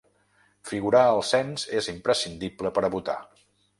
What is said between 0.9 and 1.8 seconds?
al cens